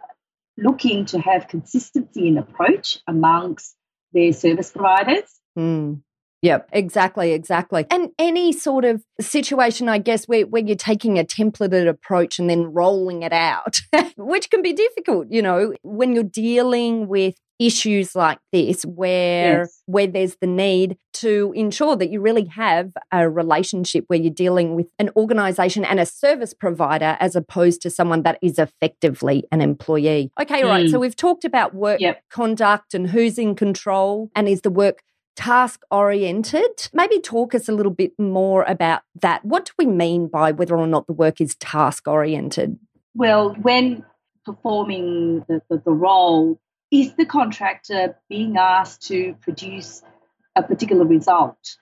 looking 0.56 1.04
to 1.06 1.20
have 1.20 1.48
consistency 1.48 2.28
in 2.28 2.38
approach 2.38 2.98
amongst 3.06 3.76
their 4.12 4.32
service 4.32 4.70
providers. 4.70 5.28
Mm. 5.56 6.00
Yep, 6.42 6.68
exactly, 6.72 7.32
exactly. 7.32 7.86
And 7.90 8.10
any 8.18 8.52
sort 8.52 8.84
of 8.84 9.02
situation, 9.20 9.88
I 9.88 9.98
guess, 9.98 10.26
where, 10.26 10.46
where 10.46 10.62
you're 10.64 10.76
taking 10.76 11.18
a 11.18 11.24
templated 11.24 11.88
approach 11.88 12.38
and 12.38 12.48
then 12.48 12.72
rolling 12.72 13.22
it 13.22 13.32
out, 13.32 13.80
which 14.16 14.50
can 14.50 14.62
be 14.62 14.72
difficult, 14.72 15.28
you 15.30 15.42
know, 15.42 15.74
when 15.82 16.14
you're 16.14 16.22
dealing 16.22 17.08
with 17.08 17.34
issues 17.58 18.14
like 18.14 18.38
this 18.52 18.84
where 18.84 19.60
yes. 19.60 19.82
where 19.86 20.06
there's 20.06 20.36
the 20.40 20.46
need 20.46 20.96
to 21.12 21.52
ensure 21.56 21.96
that 21.96 22.10
you 22.10 22.20
really 22.20 22.44
have 22.44 22.92
a 23.10 23.28
relationship 23.28 24.04
where 24.06 24.18
you're 24.18 24.32
dealing 24.32 24.76
with 24.76 24.86
an 25.00 25.10
organization 25.16 25.84
and 25.84 25.98
a 25.98 26.06
service 26.06 26.54
provider 26.54 27.16
as 27.18 27.34
opposed 27.34 27.82
to 27.82 27.90
someone 27.90 28.22
that 28.22 28.38
is 28.40 28.58
effectively 28.58 29.42
an 29.50 29.60
employee. 29.60 30.30
Okay, 30.40 30.62
mm. 30.62 30.68
right. 30.68 30.88
So 30.88 31.00
we've 31.00 31.16
talked 31.16 31.44
about 31.44 31.74
work 31.74 32.00
yep. 32.00 32.22
conduct 32.30 32.94
and 32.94 33.10
who's 33.10 33.38
in 33.38 33.56
control 33.56 34.30
and 34.36 34.48
is 34.48 34.60
the 34.60 34.70
work 34.70 35.02
task 35.38 35.82
oriented. 35.92 36.88
Maybe 36.92 37.20
talk 37.20 37.54
us 37.54 37.68
a 37.68 37.72
little 37.72 37.92
bit 37.92 38.12
more 38.18 38.64
about 38.64 39.02
that. 39.20 39.44
What 39.44 39.66
do 39.66 39.72
we 39.78 39.86
mean 39.86 40.26
by 40.26 40.50
whether 40.50 40.76
or 40.76 40.88
not 40.88 41.06
the 41.06 41.12
work 41.12 41.40
is 41.40 41.54
task 41.54 42.08
oriented? 42.08 42.76
Well, 43.14 43.54
when 43.54 44.04
performing 44.44 45.44
the, 45.48 45.62
the, 45.70 45.80
the, 45.84 45.92
role, 45.92 46.60
is 46.90 47.14
the 47.14 47.24
contractor 47.24 48.18
being 48.28 48.56
asked 48.56 49.06
to 49.08 49.36
produce 49.40 50.02
a 50.56 50.62
particular 50.64 51.04
result? 51.04 51.76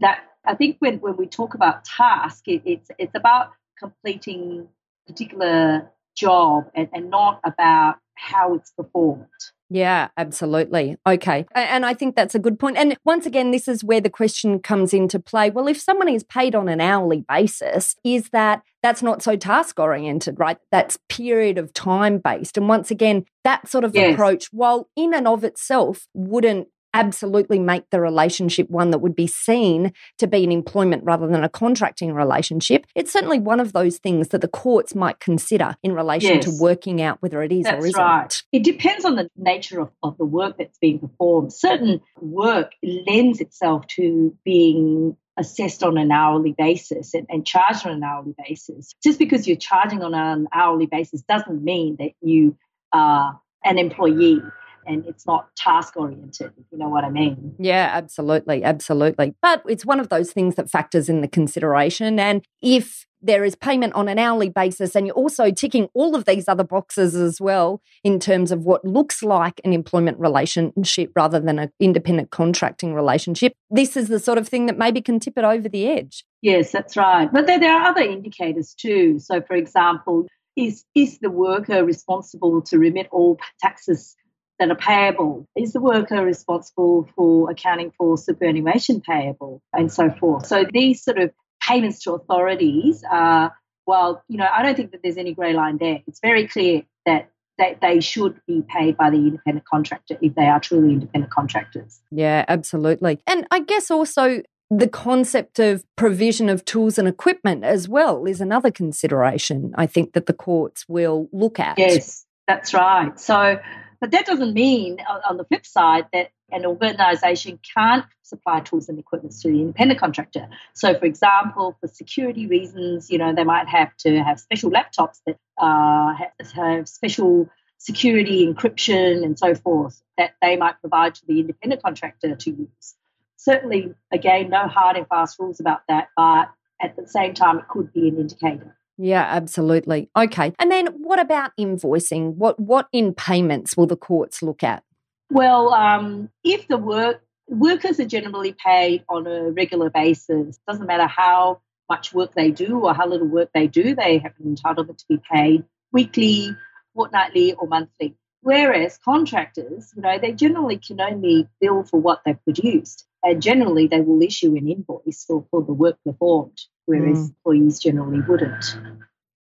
That 0.00 0.18
I 0.44 0.54
think 0.54 0.76
when, 0.80 1.00
when 1.00 1.16
we 1.16 1.26
talk 1.26 1.54
about 1.54 1.86
task, 1.86 2.46
it, 2.46 2.60
it's 2.66 2.90
it's 2.98 3.14
about 3.14 3.52
completing 3.78 4.68
particular 5.06 5.90
job 6.14 6.70
and, 6.74 6.88
and 6.92 7.08
not 7.08 7.40
about 7.42 7.96
how 8.14 8.54
it's 8.54 8.70
performed. 8.72 9.26
Yeah, 9.70 10.08
absolutely. 10.16 10.96
Okay. 11.06 11.44
And 11.54 11.84
I 11.84 11.92
think 11.92 12.16
that's 12.16 12.34
a 12.34 12.38
good 12.38 12.58
point. 12.58 12.78
And 12.78 12.96
once 13.04 13.26
again, 13.26 13.50
this 13.50 13.68
is 13.68 13.84
where 13.84 14.00
the 14.00 14.08
question 14.08 14.60
comes 14.60 14.94
into 14.94 15.18
play. 15.18 15.50
Well, 15.50 15.68
if 15.68 15.78
someone 15.78 16.08
is 16.08 16.24
paid 16.24 16.54
on 16.54 16.68
an 16.68 16.80
hourly 16.80 17.24
basis, 17.28 17.94
is 18.02 18.30
that 18.30 18.62
that's 18.82 19.02
not 19.02 19.22
so 19.22 19.36
task 19.36 19.78
oriented, 19.78 20.38
right? 20.38 20.56
That's 20.70 20.98
period 21.08 21.58
of 21.58 21.74
time 21.74 22.18
based. 22.18 22.56
And 22.56 22.68
once 22.68 22.90
again, 22.90 23.26
that 23.44 23.68
sort 23.68 23.84
of 23.84 23.94
yes. 23.94 24.14
approach, 24.14 24.48
while 24.52 24.88
in 24.96 25.12
and 25.12 25.28
of 25.28 25.44
itself 25.44 26.08
wouldn't 26.14 26.68
absolutely 26.94 27.58
make 27.58 27.88
the 27.90 28.00
relationship 28.00 28.68
one 28.70 28.90
that 28.90 28.98
would 28.98 29.14
be 29.14 29.26
seen 29.26 29.92
to 30.18 30.26
be 30.26 30.44
an 30.44 30.52
employment 30.52 31.04
rather 31.04 31.26
than 31.26 31.44
a 31.44 31.48
contracting 31.48 32.12
relationship. 32.12 32.86
It's 32.94 33.12
certainly 33.12 33.38
one 33.38 33.60
of 33.60 33.72
those 33.72 33.98
things 33.98 34.28
that 34.28 34.40
the 34.40 34.48
courts 34.48 34.94
might 34.94 35.20
consider 35.20 35.76
in 35.82 35.92
relation 35.92 36.36
yes. 36.36 36.44
to 36.44 36.62
working 36.62 37.02
out 37.02 37.20
whether 37.20 37.42
it 37.42 37.52
is 37.52 37.64
that's 37.64 37.84
or 37.84 37.86
isn't. 37.86 38.00
Right. 38.00 38.42
It 38.52 38.64
depends 38.64 39.04
on 39.04 39.16
the 39.16 39.28
nature 39.36 39.80
of, 39.80 39.90
of 40.02 40.16
the 40.18 40.24
work 40.24 40.58
that's 40.58 40.78
being 40.78 40.98
performed. 40.98 41.52
Certain 41.52 42.00
work 42.20 42.72
lends 42.82 43.40
itself 43.40 43.86
to 43.88 44.36
being 44.44 45.16
assessed 45.38 45.82
on 45.82 45.96
an 45.98 46.10
hourly 46.10 46.54
basis 46.56 47.14
and, 47.14 47.26
and, 47.28 47.46
charged 47.46 47.86
on 47.86 47.92
an 47.92 48.02
hourly 48.02 48.34
basis. 48.46 48.94
Just 49.02 49.18
because 49.18 49.46
you're 49.46 49.56
charging 49.56 50.02
on 50.02 50.12
an 50.12 50.48
hourly 50.52 50.86
basis 50.86 51.22
doesn't 51.22 51.62
mean 51.62 51.96
that 52.00 52.10
you 52.20 52.56
are 52.92 53.40
an 53.64 53.78
employee 53.78 54.42
and 54.88 55.06
it's 55.06 55.26
not 55.26 55.54
task 55.56 55.96
oriented, 55.96 56.52
if 56.56 56.64
you 56.72 56.78
know 56.78 56.88
what 56.88 57.04
I 57.04 57.10
mean. 57.10 57.54
Yeah, 57.58 57.90
absolutely. 57.92 58.64
Absolutely. 58.64 59.34
But 59.42 59.62
it's 59.68 59.84
one 59.84 60.00
of 60.00 60.08
those 60.08 60.32
things 60.32 60.54
that 60.56 60.70
factors 60.70 61.08
in 61.08 61.20
the 61.20 61.28
consideration. 61.28 62.18
And 62.18 62.44
if 62.62 63.06
there 63.20 63.44
is 63.44 63.54
payment 63.56 63.92
on 63.94 64.08
an 64.08 64.18
hourly 64.18 64.48
basis, 64.48 64.94
and 64.94 65.06
you're 65.06 65.14
also 65.14 65.50
ticking 65.50 65.88
all 65.92 66.14
of 66.14 66.24
these 66.24 66.48
other 66.48 66.64
boxes 66.64 67.14
as 67.14 67.40
well 67.40 67.82
in 68.04 68.20
terms 68.20 68.52
of 68.52 68.64
what 68.64 68.84
looks 68.84 69.22
like 69.22 69.60
an 69.64 69.72
employment 69.72 70.18
relationship 70.18 71.10
rather 71.16 71.40
than 71.40 71.58
an 71.58 71.72
independent 71.80 72.30
contracting 72.30 72.94
relationship. 72.94 73.52
This 73.70 73.96
is 73.96 74.08
the 74.08 74.20
sort 74.20 74.38
of 74.38 74.48
thing 74.48 74.66
that 74.66 74.78
maybe 74.78 75.00
can 75.00 75.20
tip 75.20 75.36
it 75.36 75.44
over 75.44 75.68
the 75.68 75.88
edge. 75.88 76.24
Yes, 76.42 76.70
that's 76.70 76.96
right. 76.96 77.28
But 77.32 77.46
there, 77.46 77.58
there 77.58 77.76
are 77.76 77.88
other 77.88 78.02
indicators 78.02 78.74
too. 78.74 79.18
So, 79.18 79.42
for 79.42 79.56
example, 79.56 80.26
is, 80.56 80.84
is 80.94 81.18
the 81.18 81.30
worker 81.30 81.84
responsible 81.84 82.62
to 82.62 82.78
remit 82.78 83.08
all 83.10 83.38
taxes 83.60 84.16
that 84.58 84.70
are 84.70 84.76
payable? 84.76 85.46
Is 85.56 85.72
the 85.72 85.80
worker 85.80 86.24
responsible 86.24 87.08
for 87.14 87.50
accounting 87.50 87.92
for 87.96 88.18
superannuation 88.18 89.00
payable 89.00 89.62
and 89.72 89.92
so 89.92 90.10
forth? 90.10 90.46
So 90.46 90.64
these 90.72 91.02
sort 91.02 91.18
of 91.18 91.32
payments 91.62 92.02
to 92.04 92.12
authorities 92.12 93.04
are, 93.10 93.52
well, 93.86 94.22
you 94.28 94.38
know, 94.38 94.48
I 94.50 94.62
don't 94.62 94.76
think 94.76 94.92
that 94.92 95.00
there's 95.02 95.16
any 95.16 95.34
grey 95.34 95.52
line 95.52 95.78
there. 95.78 96.00
It's 96.06 96.20
very 96.20 96.46
clear 96.48 96.82
that 97.06 97.30
that 97.58 97.80
they 97.80 98.00
should 98.00 98.40
be 98.46 98.62
paid 98.68 98.96
by 98.96 99.10
the 99.10 99.16
independent 99.16 99.66
contractor 99.66 100.16
if 100.22 100.34
they 100.36 100.46
are 100.46 100.60
truly 100.60 100.92
independent 100.92 101.32
contractors. 101.32 102.00
Yeah, 102.12 102.44
absolutely. 102.46 103.20
And 103.26 103.48
I 103.50 103.58
guess 103.58 103.90
also 103.90 104.42
the 104.70 104.88
concept 104.88 105.58
of 105.58 105.84
provision 105.96 106.48
of 106.48 106.64
tools 106.64 106.98
and 106.98 107.08
equipment 107.08 107.64
as 107.64 107.88
well 107.88 108.26
is 108.26 108.40
another 108.40 108.70
consideration 108.70 109.72
I 109.76 109.86
think 109.86 110.12
that 110.12 110.26
the 110.26 110.32
courts 110.32 110.84
will 110.88 111.28
look 111.32 111.58
at. 111.58 111.78
Yes, 111.78 112.26
that's 112.46 112.72
right. 112.74 113.18
So 113.18 113.58
but 114.00 114.10
that 114.12 114.26
doesn't 114.26 114.54
mean, 114.54 114.98
on 115.28 115.36
the 115.36 115.44
flip 115.44 115.66
side, 115.66 116.06
that 116.12 116.30
an 116.50 116.64
organisation 116.64 117.58
can't 117.74 118.06
supply 118.22 118.60
tools 118.60 118.88
and 118.88 118.98
equipment 118.98 119.34
to 119.40 119.50
the 119.50 119.60
independent 119.60 120.00
contractor. 120.00 120.48
So, 120.74 120.98
for 120.98 121.04
example, 121.04 121.76
for 121.80 121.88
security 121.88 122.46
reasons, 122.46 123.10
you 123.10 123.18
know, 123.18 123.34
they 123.34 123.44
might 123.44 123.68
have 123.68 123.94
to 123.98 124.22
have 124.22 124.40
special 124.40 124.70
laptops 124.70 125.20
that 125.26 125.36
uh, 125.58 126.14
have 126.54 126.88
special 126.88 127.48
security 127.78 128.46
encryption 128.46 129.24
and 129.24 129.38
so 129.38 129.54
forth 129.54 130.02
that 130.16 130.34
they 130.40 130.56
might 130.56 130.80
provide 130.80 131.14
to 131.16 131.26
the 131.26 131.40
independent 131.40 131.82
contractor 131.82 132.34
to 132.34 132.50
use. 132.50 132.94
Certainly, 133.36 133.94
again, 134.12 134.50
no 134.50 134.68
hard 134.68 134.96
and 134.96 135.06
fast 135.06 135.38
rules 135.38 135.60
about 135.60 135.82
that, 135.88 136.08
but 136.16 136.50
at 136.80 136.96
the 136.96 137.06
same 137.06 137.34
time, 137.34 137.58
it 137.58 137.68
could 137.68 137.92
be 137.92 138.08
an 138.08 138.18
indicator. 138.18 138.77
Yeah, 138.98 139.22
absolutely. 139.22 140.10
Okay. 140.16 140.52
And 140.58 140.70
then 140.70 140.88
what 140.88 141.20
about 141.20 141.52
invoicing? 141.58 142.34
What 142.34 142.58
what 142.58 142.88
in 142.92 143.14
payments 143.14 143.76
will 143.76 143.86
the 143.86 143.96
courts 143.96 144.42
look 144.42 144.64
at? 144.64 144.82
Well, 145.30 145.72
um, 145.72 146.30
if 146.42 146.66
the 146.68 146.78
work 146.78 147.22
workers 147.48 148.00
are 148.00 148.06
generally 148.06 148.54
paid 148.64 149.04
on 149.08 149.26
a 149.26 149.50
regular 149.52 149.88
basis, 149.88 150.58
doesn't 150.66 150.86
matter 150.86 151.06
how 151.06 151.60
much 151.88 152.12
work 152.12 152.34
they 152.34 152.50
do 152.50 152.80
or 152.80 152.92
how 152.92 153.06
little 153.06 153.26
work 153.26 153.50
they 153.54 153.66
do, 153.66 153.94
they 153.94 154.18
have 154.18 154.32
an 154.42 154.54
entitlement 154.54 154.98
to 154.98 155.04
be 155.08 155.20
paid 155.32 155.64
weekly, 155.92 156.50
fortnightly, 156.94 157.54
or 157.54 157.66
monthly. 157.66 158.14
Whereas 158.42 158.98
contractors, 158.98 159.92
you 159.96 160.02
know, 160.02 160.18
they 160.18 160.32
generally 160.32 160.78
can 160.78 161.00
only 161.00 161.48
bill 161.60 161.84
for 161.84 162.00
what 162.00 162.22
they've 162.24 162.42
produced. 162.44 163.06
And 163.22 163.42
generally 163.42 163.88
they 163.88 164.00
will 164.00 164.22
issue 164.22 164.54
an 164.56 164.68
invoice 164.68 165.24
for, 165.24 165.44
for 165.50 165.62
the 165.62 165.72
work 165.72 165.98
performed 166.04 166.60
whereas 166.88 167.18
mm. 167.18 167.28
employees 167.28 167.78
generally 167.78 168.20
wouldn't. 168.22 168.76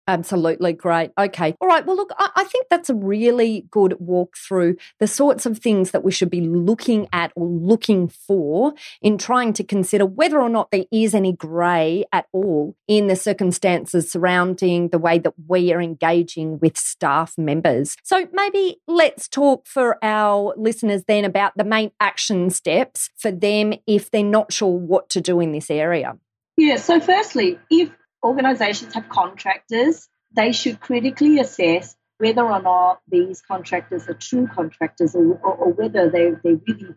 Absolutely 0.05 0.73
great. 0.73 1.11
Okay. 1.17 1.55
All 1.61 1.67
right. 1.67 1.85
Well, 1.85 1.95
look, 1.95 2.11
I, 2.17 2.29
I, 2.35 2.43
think 2.43 2.67
that's 2.69 2.89
a 2.89 2.93
really 2.93 3.65
good 3.71 3.95
walk 3.99 4.35
through 4.35 4.75
the 4.99 5.07
sorts 5.07 5.45
of 5.45 5.59
things 5.59 5.91
that 5.91 6.03
we 6.03 6.11
should 6.11 6.29
be 6.29 6.41
looking 6.41 7.07
at 7.13 7.31
or 7.37 7.47
looking 7.47 8.09
for 8.09 8.73
in 9.01 9.17
trying 9.17 9.53
to 9.53 9.63
consider 9.63 10.05
whether 10.05 10.41
or 10.41 10.49
not 10.49 10.71
there 10.71 10.83
is 10.91 11.15
any 11.15 11.31
grey 11.31 12.03
at 12.11 12.25
all 12.33 12.75
in 12.85 13.07
the 13.07 13.15
circumstances 13.15 14.11
surrounding 14.11 14.89
the 14.89 14.99
way 14.99 15.19
that 15.19 15.35
we 15.47 15.71
are 15.71 15.81
engaging 15.81 16.59
with 16.59 16.77
staff 16.77 17.37
members. 17.37 17.95
So 18.03 18.27
maybe 18.33 18.81
let's 18.89 19.29
talk 19.29 19.65
for 19.65 20.03
our 20.03 20.53
listeners 20.57 21.05
then 21.07 21.23
about 21.23 21.53
the 21.55 21.63
main 21.63 21.91
action 22.01 22.49
steps 22.49 23.09
for 23.15 23.31
them 23.31 23.73
if 23.87 24.11
they're 24.11 24.21
not 24.21 24.51
sure 24.51 24.77
what 24.77 25.09
to 25.11 25.21
do 25.21 25.39
in 25.39 25.53
this 25.53 25.71
area. 25.71 26.17
Yeah, 26.57 26.75
so 26.75 26.99
firstly, 26.99 27.57
if 27.71 27.89
organisations 28.23 28.93
have 28.93 29.09
contractors, 29.09 30.07
they 30.35 30.51
should 30.51 30.79
critically 30.79 31.39
assess 31.39 31.95
whether 32.17 32.43
or 32.43 32.61
not 32.61 33.01
these 33.07 33.41
contractors 33.41 34.07
are 34.07 34.13
true 34.13 34.47
contractors 34.47 35.15
or, 35.15 35.39
or, 35.43 35.55
or 35.55 35.73
whether 35.73 36.09
they, 36.09 36.31
they're 36.43 36.59
really 36.67 36.95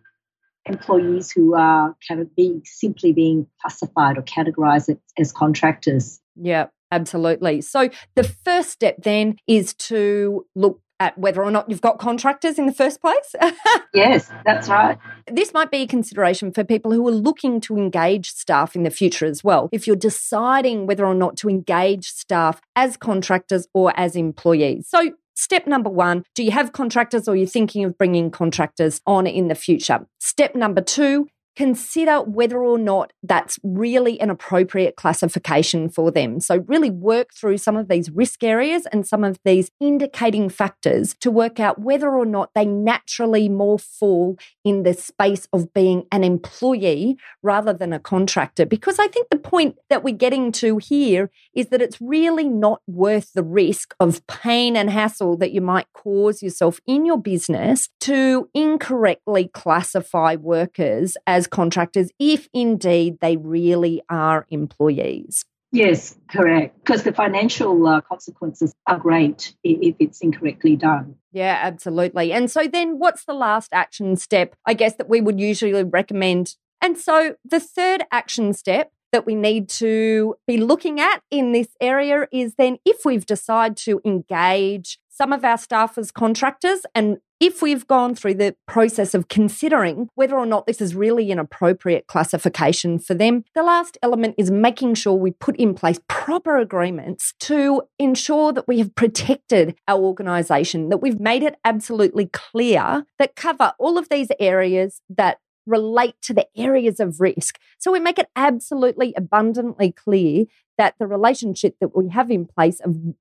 employees 0.65 1.31
who 1.31 1.55
are 1.55 1.95
kind 2.07 2.21
of 2.21 2.35
being 2.35 2.61
simply 2.65 3.13
being 3.13 3.47
classified 3.61 4.17
or 4.17 4.21
categorized 4.21 4.97
as 5.17 5.31
contractors. 5.31 6.19
Yeah, 6.35 6.67
absolutely. 6.91 7.61
So 7.61 7.89
the 8.15 8.23
first 8.23 8.69
step 8.71 8.97
then 8.99 9.37
is 9.47 9.73
to 9.75 10.45
look 10.55 10.81
at 10.99 11.17
whether 11.17 11.43
or 11.43 11.51
not 11.51 11.69
you've 11.69 11.81
got 11.81 11.99
contractors 11.99 12.57
in 12.57 12.65
the 12.65 12.73
first 12.73 13.01
place. 13.01 13.35
yes, 13.93 14.31
that's 14.45 14.67
right. 14.67 14.97
This 15.31 15.53
might 15.53 15.71
be 15.71 15.83
a 15.83 15.87
consideration 15.87 16.51
for 16.51 16.63
people 16.63 16.91
who 16.91 17.07
are 17.07 17.11
looking 17.11 17.61
to 17.61 17.77
engage 17.77 18.31
staff 18.31 18.75
in 18.75 18.83
the 18.83 18.89
future 18.89 19.25
as 19.25 19.43
well. 19.43 19.69
If 19.71 19.87
you're 19.87 19.95
deciding 19.95 20.87
whether 20.87 21.05
or 21.05 21.15
not 21.15 21.37
to 21.37 21.49
engage 21.49 22.07
staff 22.07 22.61
as 22.75 22.97
contractors 22.97 23.67
or 23.73 23.97
as 23.97 24.15
employees. 24.15 24.87
So, 24.89 25.11
Step 25.39 25.67
number 25.67 25.89
one, 25.89 26.23
do 26.33 26.43
you 26.43 26.49
have 26.49 26.71
contractors 26.71 27.27
or 27.27 27.35
you're 27.35 27.45
thinking 27.45 27.85
of 27.85 27.95
bringing 27.95 28.31
contractors 28.31 29.01
on 29.05 29.27
in 29.27 29.49
the 29.49 29.53
future? 29.53 30.07
Step 30.19 30.55
number 30.55 30.81
two, 30.81 31.27
consider 31.57 32.21
whether 32.21 32.63
or 32.63 32.77
not 32.77 33.11
that's 33.23 33.57
really 33.63 34.21
an 34.21 34.29
appropriate 34.29 34.95
classification 34.95 35.89
for 35.89 36.11
them. 36.11 36.39
So, 36.39 36.63
really 36.67 36.91
work 36.91 37.33
through 37.33 37.57
some 37.57 37.75
of 37.75 37.87
these 37.87 38.11
risk 38.11 38.43
areas 38.43 38.85
and 38.93 39.07
some 39.07 39.23
of 39.23 39.39
these 39.43 39.71
indicating 39.81 40.49
factors 40.49 41.15
to 41.19 41.31
work 41.31 41.59
out 41.59 41.81
whether 41.81 42.15
or 42.15 42.27
not 42.27 42.51
they 42.53 42.65
naturally 42.65 43.49
more 43.49 43.79
fall 43.79 44.37
in 44.63 44.83
the 44.83 44.93
space 44.93 45.47
of 45.51 45.73
being 45.73 46.05
an 46.11 46.23
employee 46.23 47.17
rather 47.41 47.73
than 47.73 47.91
a 47.91 47.99
contractor. 47.99 48.65
Because 48.65 48.99
I 48.99 49.07
think 49.07 49.29
the 49.29 49.39
point 49.39 49.77
that 49.89 50.03
we're 50.03 50.15
getting 50.15 50.51
to 50.53 50.77
here 50.77 51.31
is 51.55 51.69
that 51.69 51.81
it's 51.81 51.99
really 51.99 52.47
not 52.47 52.81
worth 52.85 53.33
the 53.33 53.43
risk 53.43 53.95
of 53.99 54.25
pain 54.27 54.77
and 54.77 54.91
hassle 54.91 55.37
that 55.37 55.51
you 55.51 55.61
might 55.61 55.87
cause 55.93 56.43
yourself 56.43 56.79
in 56.85 57.03
your 57.03 57.17
business 57.17 57.89
to 58.01 58.47
incorrectly 58.53 59.49
classify 59.51 60.35
workers 60.35 61.17
as 61.25 61.46
contractors 61.47 62.09
if 62.19 62.47
indeed 62.53 63.19
they 63.21 63.37
really 63.37 64.01
are 64.09 64.45
employees. 64.49 65.45
Yes, 65.71 66.17
correct. 66.29 66.79
Because 66.79 67.03
the 67.03 67.11
financial 67.11 67.87
uh, 67.87 68.01
consequences 68.01 68.73
are 68.87 68.97
great 68.97 69.53
if 69.63 69.95
it's 69.99 70.21
incorrectly 70.21 70.75
done. 70.75 71.15
Yeah, 71.33 71.59
absolutely. 71.61 72.31
And 72.31 72.49
so 72.49 72.67
then 72.67 72.99
what's 72.99 73.25
the 73.25 73.33
last 73.33 73.73
action 73.73 74.15
step, 74.15 74.55
I 74.65 74.73
guess, 74.73 74.95
that 74.95 75.09
we 75.09 75.19
would 75.19 75.39
usually 75.39 75.83
recommend? 75.83 76.55
And 76.81 76.97
so 76.97 77.35
the 77.43 77.59
third 77.59 78.03
action 78.11 78.53
step 78.53 78.91
that 79.11 79.25
we 79.25 79.35
need 79.35 79.69
to 79.69 80.35
be 80.47 80.57
looking 80.57 80.99
at 80.99 81.21
in 81.31 81.51
this 81.51 81.69
area 81.81 82.27
is 82.31 82.55
then 82.55 82.77
if 82.85 83.05
we've 83.05 83.25
decided 83.25 83.77
to 83.77 84.01
engage 84.05 84.99
some 85.09 85.33
of 85.33 85.43
our 85.43 85.57
staff 85.57 85.97
as 85.97 86.11
contractors 86.11 86.85
and 86.93 87.17
if 87.39 87.61
we've 87.61 87.85
gone 87.85 88.15
through 88.15 88.33
the 88.35 88.55
process 88.65 89.13
of 89.13 89.27
considering 89.27 90.09
whether 90.15 90.35
or 90.35 90.45
not 90.45 90.65
this 90.65 90.81
is 90.81 90.95
really 90.95 91.31
an 91.31 91.39
appropriate 91.39 92.07
classification 92.07 92.97
for 92.99 93.13
them, 93.13 93.43
the 93.53 93.63
last 93.63 93.97
element 94.01 94.35
is 94.37 94.49
making 94.49 94.95
sure 94.95 95.13
we 95.13 95.31
put 95.31 95.55
in 95.57 95.73
place 95.73 95.99
proper 96.07 96.57
agreements 96.57 97.33
to 97.39 97.83
ensure 97.99 98.51
that 98.53 98.67
we 98.67 98.79
have 98.79 98.95
protected 98.95 99.75
our 99.87 99.99
organisation, 99.99 100.89
that 100.89 100.97
we've 100.97 101.19
made 101.19 101.43
it 101.43 101.55
absolutely 101.63 102.27
clear 102.27 103.05
that 103.19 103.35
cover 103.35 103.73
all 103.77 103.97
of 103.97 104.09
these 104.09 104.29
areas 104.39 105.01
that 105.09 105.39
relate 105.67 106.15
to 106.21 106.33
the 106.33 106.47
areas 106.55 106.99
of 106.99 107.19
risk. 107.19 107.59
So 107.77 107.91
we 107.91 107.99
make 107.99 108.17
it 108.17 108.29
absolutely 108.35 109.13
abundantly 109.15 109.91
clear 109.91 110.45
that 110.77 110.95
the 110.97 111.07
relationship 111.07 111.75
that 111.81 111.95
we 111.95 112.09
have 112.09 112.31
in 112.31 112.45
place 112.45 112.79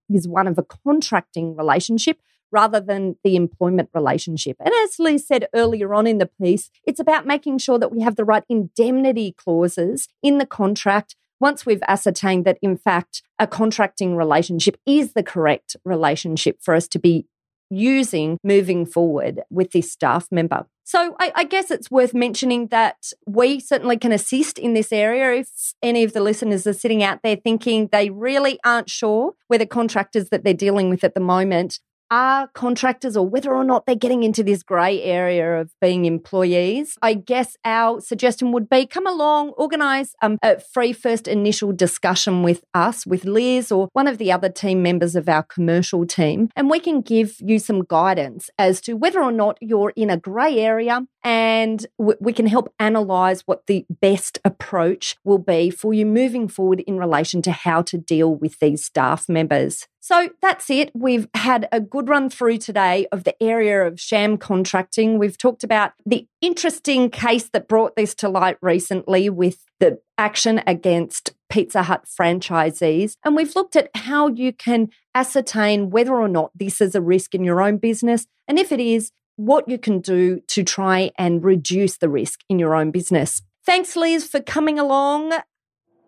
is 0.09 0.29
one 0.29 0.47
of 0.47 0.57
a 0.57 0.63
contracting 0.63 1.57
relationship 1.57 2.19
rather 2.51 2.81
than 2.81 3.17
the 3.25 3.37
employment 3.37 3.91
relationship. 3.95 4.57
And 4.61 4.73
as 4.85 4.99
Liz 4.99 5.27
said 5.27 5.49
earlier 5.55 5.95
on 5.95 6.07
in 6.07 6.19
the 6.19 6.31
piece, 6.41 6.71
it's 6.85 7.01
about 7.01 7.27
making 7.27 7.59
sure 7.59 7.79
that 7.79 7.93
we 7.93 8.03
have 8.03 8.17
the 8.17 8.25
right 8.25 8.45
indemnity 8.49 9.33
clauses 9.33 10.09
in 10.23 10.39
the 10.39 10.47
contract 10.47 11.17
once 11.39 11.67
we've 11.67 11.83
ascertained 11.87 12.45
that, 12.47 12.59
in 12.63 12.77
fact, 12.77 13.23
a 13.39 13.47
contracting 13.47 14.17
relationship 14.17 14.79
is 14.87 15.13
the 15.13 15.23
correct 15.23 15.77
relationship 15.85 16.59
for 16.63 16.75
us 16.75 16.89
to 16.89 16.99
be 16.99 17.27
using 17.71 18.39
moving 18.45 18.87
forward 18.87 19.43
with 19.51 19.73
this 19.73 19.91
staff 19.91 20.29
member. 20.31 20.67
So 20.85 21.17
I, 21.19 21.33
I, 21.35 21.45
guess 21.45 21.73
it's 21.73 21.91
worth 21.91 22.15
mentioning 22.15 22.69
that 22.69 23.13
we 23.27 23.59
certainly 23.59 23.99
can 23.99 24.13
assist 24.13 24.57
in 24.57 24.75
this 24.75 24.93
area 24.93 25.41
if 25.41 25.75
any 25.83 26.05
of 26.05 26.13
the 26.13 26.21
listeners 26.21 26.65
are 26.65 26.73
sitting 26.73 27.03
out 27.03 27.25
there 27.25 27.35
thinking 27.35 27.89
they 27.91 28.09
really 28.09 28.61
aren't 28.65 28.89
sure 28.89 29.33
whether 29.49 29.67
contractors 29.67 30.29
that 30.29 30.45
they're 30.45 30.55
dealing 30.55 30.89
with 30.89 31.03
at 31.03 31.15
the 31.15 31.21
moment 31.21 31.81
are 32.11 32.49
contractors 32.49 33.17
or 33.17 33.27
whether 33.27 33.55
or 33.55 33.65
not 33.65 33.87
they're 33.87 33.95
getting 33.95 34.23
into 34.23 34.43
this 34.43 34.63
grey 34.63 35.03
area 35.03 35.61
of 35.61 35.73
being 35.81 36.05
employees, 36.05 36.97
I 37.03 37.15
guess 37.15 37.57
our 37.65 38.01
suggestion 38.01 38.53
would 38.53 38.69
be 38.69 38.87
come 38.87 39.07
along, 39.07 39.51
organise 39.51 40.15
um, 40.23 40.39
a 40.43 40.61
free 40.61 40.93
first 40.93 41.29
initial 41.29 41.73
discussion 41.73 42.43
with 42.43 42.65
us, 42.75 43.07
with 43.07 43.25
Liz 43.25 43.73
or 43.73 43.89
one 43.93 44.07
of 44.07 44.19
the 44.19 44.33
other 44.33 44.49
team 44.49 44.83
members 44.83 45.17
of 45.17 45.29
our 45.29 45.43
commercial 45.43 46.07
team, 46.07 46.51
and 46.57 46.71
we 46.71 46.81
can 46.81 47.01
give 47.01 47.37
you 47.41 47.59
some 47.59 47.85
guidance 47.85 48.51
as 48.59 48.81
to 48.83 48.95
whether 48.95 49.23
or 49.23 49.33
not 49.33 49.59
you're 49.61 49.93
in 49.97 50.11
a 50.11 50.17
grey 50.17 50.59
area 50.59 51.07
and 51.25 51.87
we 51.99 52.33
can 52.33 52.47
help 52.47 52.73
analyse 52.79 53.43
what 53.47 53.67
the 53.67 53.85
best 54.01 54.39
approach 54.45 55.17
will 55.25 55.39
be 55.39 55.71
for 55.71 55.93
you 55.93 56.07
moving 56.07 56.47
forward 56.47 56.81
in 56.87 56.99
relation 56.99 57.43
to 57.43 57.51
how 57.51 57.83
to 57.83 57.99
deal 57.99 58.33
with 58.33 58.61
these 58.61 58.85
staff 58.85 59.29
members. 59.29 59.89
So 60.07 60.29
that's 60.41 60.71
it. 60.71 60.93
We've 60.95 61.27
had 61.35 61.69
a 61.73 61.81
good 61.81 62.09
run 62.09 62.31
through 62.31 62.59
today 62.59 63.09
of 63.11 63.25
the 63.25 63.35
area 63.43 63.85
of 63.85 63.99
sham 63.99 64.39
contracting. 64.39 65.19
We've 65.19 65.37
talked 65.37 65.65
about 65.65 65.95
the 66.07 66.29
interesting 66.41 67.11
case 67.11 67.49
that 67.49 67.67
brought 67.67 67.97
this 67.97 68.15
to 68.17 68.29
light 68.29 68.57
recently 68.63 69.29
with 69.29 69.65
the 69.81 69.99
action 70.17 70.63
against 70.65 71.35
Pizza 71.49 71.83
Hut 71.83 72.05
franchisees. 72.05 73.17
And 73.25 73.35
we've 73.35 73.57
looked 73.57 73.75
at 73.75 73.91
how 73.97 74.29
you 74.29 74.53
can 74.53 74.91
ascertain 75.13 75.91
whether 75.91 76.15
or 76.15 76.29
not 76.29 76.53
this 76.55 76.81
is 76.81 76.95
a 76.95 77.01
risk 77.01 77.35
in 77.35 77.43
your 77.43 77.61
own 77.61 77.79
business. 77.79 78.29
And 78.47 78.61
if 78.61 78.71
it 78.71 78.79
is, 78.79 79.11
what 79.35 79.69
you 79.69 79.77
can 79.77 79.99
do 79.99 80.41
to 80.51 80.63
try 80.63 81.11
and 81.19 81.43
reduce 81.43 81.97
the 81.97 82.09
risk 82.09 82.43
in 82.49 82.61
your 82.61 82.77
own 82.77 82.93
business. 82.93 83.43
Thanks, 83.65 83.97
Liz, 83.97 84.25
for 84.25 84.39
coming 84.39 84.79
along. 84.79 85.33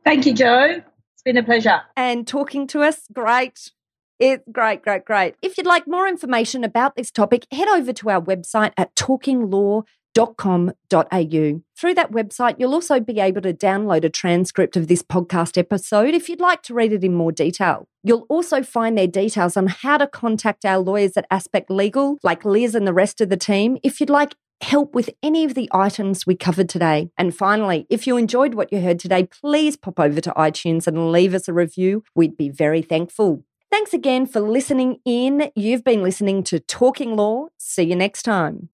Thank 0.04 0.24
you, 0.24 0.34
Joe. 0.34 0.82
It's 1.14 1.22
been 1.24 1.36
a 1.36 1.42
pleasure. 1.42 1.80
And 1.96 2.28
talking 2.28 2.68
to 2.68 2.82
us. 2.82 3.00
Great. 3.12 3.72
It's 4.18 4.42
great, 4.50 4.82
great, 4.82 5.04
great. 5.04 5.36
If 5.42 5.56
you'd 5.56 5.66
like 5.66 5.86
more 5.86 6.08
information 6.08 6.64
about 6.64 6.96
this 6.96 7.10
topic, 7.10 7.46
head 7.52 7.68
over 7.68 7.92
to 7.92 8.10
our 8.10 8.20
website 8.20 8.72
at 8.76 8.94
talkinglaw.com.au. 8.96 11.60
Through 11.80 11.94
that 11.94 12.10
website, 12.10 12.56
you'll 12.58 12.74
also 12.74 12.98
be 12.98 13.20
able 13.20 13.42
to 13.42 13.54
download 13.54 14.02
a 14.02 14.08
transcript 14.08 14.76
of 14.76 14.88
this 14.88 15.04
podcast 15.04 15.56
episode 15.56 16.14
if 16.14 16.28
you'd 16.28 16.40
like 16.40 16.62
to 16.62 16.74
read 16.74 16.92
it 16.92 17.04
in 17.04 17.14
more 17.14 17.30
detail. 17.30 17.86
You'll 18.02 18.26
also 18.28 18.64
find 18.64 18.98
their 18.98 19.06
details 19.06 19.56
on 19.56 19.68
how 19.68 19.98
to 19.98 20.08
contact 20.08 20.64
our 20.64 20.78
lawyers 20.78 21.16
at 21.16 21.26
Aspect 21.30 21.70
Legal, 21.70 22.18
like 22.24 22.44
Liz 22.44 22.74
and 22.74 22.88
the 22.88 22.92
rest 22.92 23.20
of 23.20 23.28
the 23.28 23.36
team, 23.36 23.78
if 23.84 24.00
you'd 24.00 24.10
like 24.10 24.34
help 24.60 24.94
with 24.94 25.10
any 25.22 25.44
of 25.44 25.54
the 25.54 25.68
items 25.72 26.26
we 26.26 26.34
covered 26.34 26.68
today. 26.68 27.10
And 27.16 27.32
finally, 27.32 27.86
if 27.88 28.08
you 28.08 28.16
enjoyed 28.16 28.54
what 28.54 28.72
you 28.72 28.80
heard 28.80 28.98
today, 28.98 29.22
please 29.24 29.76
pop 29.76 30.00
over 30.00 30.20
to 30.20 30.32
iTunes 30.32 30.88
and 30.88 31.12
leave 31.12 31.32
us 31.32 31.46
a 31.46 31.52
review. 31.52 32.02
We'd 32.16 32.36
be 32.36 32.48
very 32.48 32.82
thankful. 32.82 33.44
Thanks 33.70 33.92
again 33.92 34.26
for 34.26 34.40
listening 34.40 35.00
in. 35.04 35.50
You've 35.54 35.84
been 35.84 36.02
listening 36.02 36.42
to 36.44 36.58
Talking 36.58 37.16
Law. 37.16 37.48
See 37.58 37.82
you 37.82 37.96
next 37.96 38.22
time. 38.22 38.70